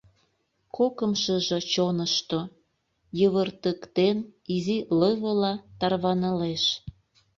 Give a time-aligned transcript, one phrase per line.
[0.75, 2.39] Кокымшыжо чонышто,
[3.19, 4.17] йывыртыктен,
[4.55, 6.63] изи лывыла тарванылеш.